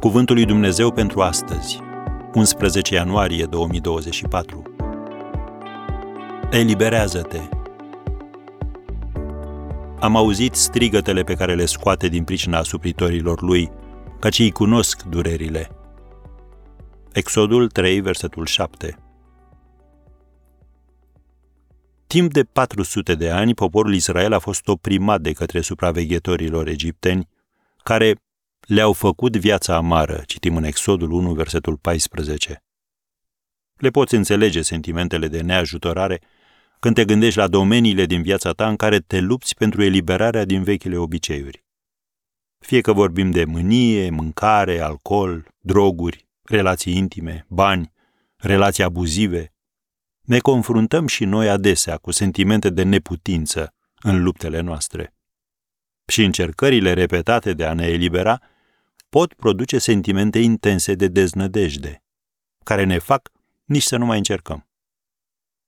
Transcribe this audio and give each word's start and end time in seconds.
Cuvântul 0.00 0.34
lui 0.34 0.44
Dumnezeu 0.44 0.92
pentru 0.92 1.20
astăzi, 1.20 1.80
11 2.34 2.94
ianuarie 2.94 3.44
2024. 3.44 4.62
Eliberează-te! 6.50 7.40
Am 10.00 10.16
auzit 10.16 10.54
strigătele 10.54 11.22
pe 11.22 11.34
care 11.34 11.54
le 11.54 11.64
scoate 11.64 12.08
din 12.08 12.24
pricina 12.24 12.62
suplitorilor 12.62 13.42
lui, 13.42 13.70
căci 14.18 14.38
îi 14.38 14.50
cunosc 14.50 15.02
durerile. 15.02 15.70
Exodul 17.12 17.68
3, 17.68 18.00
versetul 18.00 18.46
7. 18.46 18.98
Timp 22.06 22.32
de 22.32 22.42
400 22.42 23.14
de 23.14 23.30
ani, 23.30 23.54
poporul 23.54 23.94
Israel 23.94 24.32
a 24.32 24.38
fost 24.38 24.68
oprimat 24.68 25.20
de 25.20 25.32
către 25.32 25.60
supraveghetorilor 25.60 26.68
egipteni, 26.68 27.28
care 27.82 28.14
le-au 28.66 28.92
făcut 28.92 29.36
viața 29.36 29.76
amară, 29.76 30.22
citim 30.26 30.56
în 30.56 30.64
Exodul 30.64 31.10
1, 31.10 31.32
versetul 31.32 31.76
14. 31.76 32.64
Le 33.76 33.90
poți 33.90 34.14
înțelege 34.14 34.62
sentimentele 34.62 35.28
de 35.28 35.40
neajutorare 35.40 36.20
când 36.78 36.94
te 36.94 37.04
gândești 37.04 37.38
la 37.38 37.48
domeniile 37.48 38.06
din 38.06 38.22
viața 38.22 38.52
ta 38.52 38.68
în 38.68 38.76
care 38.76 38.98
te 38.98 39.20
lupți 39.20 39.54
pentru 39.54 39.82
eliberarea 39.82 40.44
din 40.44 40.62
vechile 40.62 40.96
obiceiuri. 40.96 41.64
Fie 42.58 42.80
că 42.80 42.92
vorbim 42.92 43.30
de 43.30 43.44
mânie, 43.44 44.10
mâncare, 44.10 44.80
alcool, 44.80 45.48
droguri, 45.58 46.28
relații 46.42 46.96
intime, 46.96 47.46
bani, 47.48 47.92
relații 48.36 48.82
abuzive, 48.82 49.52
ne 50.20 50.38
confruntăm 50.38 51.06
și 51.06 51.24
noi 51.24 51.48
adesea 51.48 51.96
cu 51.96 52.10
sentimente 52.10 52.70
de 52.70 52.82
neputință 52.82 53.74
în 54.02 54.22
luptele 54.22 54.60
noastre. 54.60 55.14
Și 56.06 56.24
încercările 56.24 56.92
repetate 56.92 57.52
de 57.52 57.64
a 57.64 57.72
ne 57.72 57.86
elibera 57.86 58.40
pot 59.16 59.34
produce 59.34 59.78
sentimente 59.78 60.38
intense 60.38 60.94
de 60.94 61.08
deznădejde, 61.08 62.04
care 62.64 62.84
ne 62.84 62.98
fac 62.98 63.32
nici 63.64 63.82
să 63.82 63.96
nu 63.96 64.04
mai 64.04 64.16
încercăm. 64.16 64.68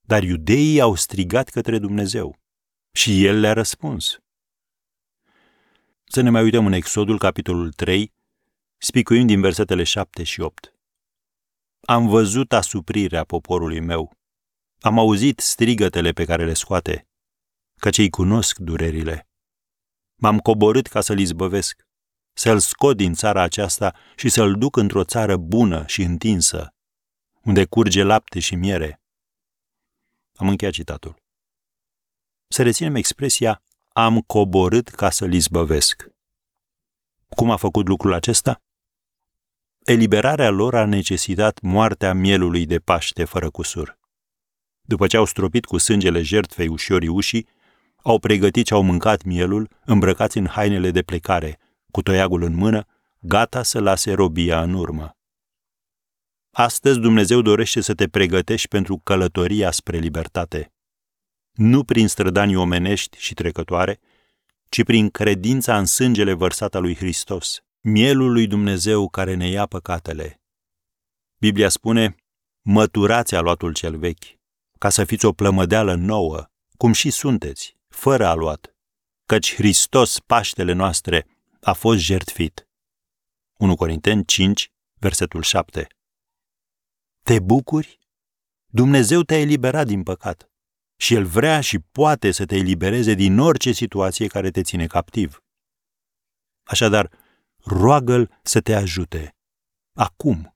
Dar 0.00 0.22
iudeii 0.22 0.80
au 0.80 0.94
strigat 0.94 1.48
către 1.48 1.78
Dumnezeu 1.78 2.38
și 2.92 3.24
El 3.24 3.40
le-a 3.40 3.52
răspuns. 3.52 4.18
Să 6.04 6.20
ne 6.20 6.30
mai 6.30 6.42
uităm 6.42 6.66
în 6.66 6.72
Exodul, 6.72 7.18
capitolul 7.18 7.72
3, 7.72 8.12
spicuim 8.76 9.26
din 9.26 9.40
versetele 9.40 9.82
7 9.82 10.22
și 10.22 10.40
8. 10.40 10.74
Am 11.80 12.08
văzut 12.08 12.52
asuprirea 12.52 13.24
poporului 13.24 13.80
meu, 13.80 14.16
am 14.80 14.98
auzit 14.98 15.38
strigătele 15.38 16.12
pe 16.12 16.24
care 16.24 16.44
le 16.44 16.54
scoate, 16.54 17.08
că 17.80 17.90
cei 17.90 18.10
cunosc 18.10 18.58
durerile. 18.58 19.28
M-am 20.16 20.38
coborât 20.38 20.86
ca 20.86 21.00
să-l 21.00 21.18
izbăvesc, 21.18 21.85
să-l 22.38 22.58
scot 22.58 22.96
din 22.96 23.14
țara 23.14 23.42
aceasta 23.42 23.94
și 24.16 24.28
să-l 24.28 24.54
duc 24.54 24.76
într-o 24.76 25.04
țară 25.04 25.36
bună 25.36 25.86
și 25.86 26.02
întinsă, 26.02 26.74
unde 27.42 27.64
curge 27.64 28.02
lapte 28.02 28.40
și 28.40 28.54
miere. 28.54 29.00
Am 30.34 30.48
încheiat 30.48 30.74
citatul. 30.74 31.16
Să 32.48 32.62
reținem 32.62 32.94
expresia 32.94 33.62
am 33.92 34.20
coborât 34.20 34.88
ca 34.88 35.10
să-l 35.10 35.32
izbăvesc. 35.32 36.08
Cum 37.28 37.50
a 37.50 37.56
făcut 37.56 37.88
lucrul 37.88 38.12
acesta? 38.12 38.62
Eliberarea 39.84 40.50
lor 40.50 40.74
a 40.74 40.84
necesitat 40.84 41.60
moartea 41.60 42.14
mielului 42.14 42.66
de 42.66 42.78
Paște 42.78 43.24
fără 43.24 43.50
cusur. 43.50 43.98
După 44.80 45.06
ce 45.06 45.16
au 45.16 45.24
stropit 45.24 45.64
cu 45.64 45.78
sângele 45.78 46.22
jertfei 46.22 46.68
ușorii 46.68 47.08
ușii, 47.08 47.48
au 47.96 48.18
pregătit 48.18 48.66
și 48.66 48.72
au 48.72 48.82
mâncat 48.82 49.22
mielul, 49.22 49.70
îmbrăcați 49.84 50.38
în 50.38 50.46
hainele 50.46 50.90
de 50.90 51.02
plecare, 51.02 51.58
cu 51.90 52.02
toiagul 52.02 52.42
în 52.42 52.54
mână, 52.54 52.86
gata 53.18 53.62
să 53.62 53.80
lase 53.80 54.12
robia 54.12 54.62
în 54.62 54.74
urmă. 54.74 55.16
Astăzi 56.50 56.98
Dumnezeu 56.98 57.42
dorește 57.42 57.80
să 57.80 57.94
te 57.94 58.08
pregătești 58.08 58.68
pentru 58.68 59.00
călătoria 59.04 59.70
spre 59.70 59.98
libertate. 59.98 60.72
Nu 61.52 61.84
prin 61.84 62.08
strădanii 62.08 62.56
omenești 62.56 63.18
și 63.18 63.34
trecătoare, 63.34 64.00
ci 64.68 64.84
prin 64.84 65.10
credința 65.10 65.78
în 65.78 65.84
sângele 65.84 66.32
vărsat 66.32 66.74
al 66.74 66.82
lui 66.82 66.94
Hristos, 66.94 67.60
mielul 67.80 68.32
lui 68.32 68.46
Dumnezeu 68.46 69.08
care 69.08 69.34
ne 69.34 69.48
ia 69.48 69.66
păcatele. 69.66 70.40
Biblia 71.38 71.68
spune, 71.68 72.16
măturați 72.62 73.34
aluatul 73.34 73.72
cel 73.72 73.98
vechi, 73.98 74.24
ca 74.78 74.88
să 74.88 75.04
fiți 75.04 75.24
o 75.24 75.32
plămădeală 75.32 75.94
nouă, 75.94 76.44
cum 76.76 76.92
și 76.92 77.10
sunteți, 77.10 77.76
fără 77.88 78.26
aluat, 78.26 78.76
căci 79.26 79.54
Hristos, 79.54 80.20
Paștele 80.20 80.72
noastre, 80.72 81.26
a 81.60 81.72
fost 81.72 81.98
jertfit. 81.98 82.68
1 83.58 83.74
Corinteni 83.74 84.24
5, 84.24 84.72
versetul 84.94 85.42
7. 85.42 85.86
Te 87.22 87.40
bucuri? 87.40 87.98
Dumnezeu 88.66 89.22
te-a 89.22 89.40
eliberat 89.40 89.86
din 89.86 90.02
păcat 90.02 90.50
și 90.96 91.14
El 91.14 91.24
vrea 91.24 91.60
și 91.60 91.78
poate 91.78 92.30
să 92.30 92.44
te 92.46 92.56
elibereze 92.56 93.14
din 93.14 93.38
orice 93.38 93.72
situație 93.72 94.26
care 94.26 94.50
te 94.50 94.62
ține 94.62 94.86
captiv. 94.86 95.42
Așadar, 96.62 97.10
roagă-L 97.64 98.38
să 98.42 98.60
te 98.60 98.74
ajute. 98.74 99.36
Acum. 99.92 100.55